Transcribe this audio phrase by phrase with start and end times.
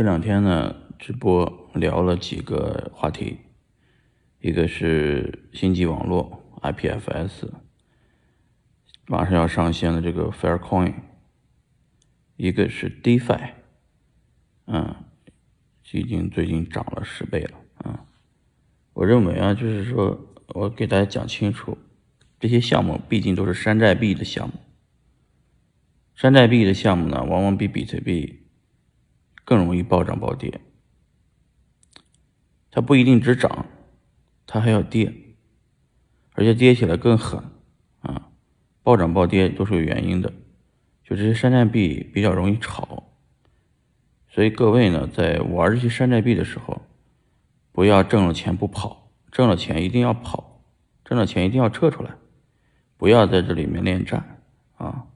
[0.00, 3.36] 这两天呢，直播聊了几个话题，
[4.40, 7.50] 一个是星际网络 IPFS，
[9.06, 10.94] 马上要上线的这个 Faircoin，
[12.36, 13.50] 一个是 DeFi，
[14.68, 14.96] 嗯，
[15.92, 17.98] 已经最近涨了十倍了，嗯，
[18.94, 20.18] 我认为啊，就是说
[20.54, 21.76] 我给大家讲清楚，
[22.38, 24.54] 这些项目毕竟都是山寨币的项目。
[26.14, 28.46] 山寨币的项目呢，往往比比特币
[29.50, 30.60] 更容易暴涨暴跌。
[32.70, 33.66] 它不一定只涨，
[34.46, 35.12] 它还要跌，
[36.34, 37.42] 而且跌起来更狠
[37.98, 38.30] 啊！
[38.84, 40.32] 暴涨暴跌都是有原因的，
[41.02, 43.10] 就这些山寨币比较容易炒，
[44.28, 46.82] 所以各位呢，在玩这些山寨币的时候，
[47.72, 50.62] 不要挣了钱不跑，挣了钱一定要跑，
[51.04, 52.14] 挣了钱一定要撤出来，
[52.96, 54.38] 不要在这里面恋战
[54.76, 55.08] 啊！